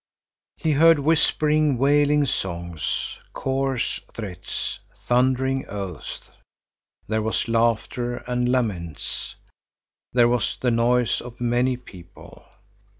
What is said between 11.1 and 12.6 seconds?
of many people.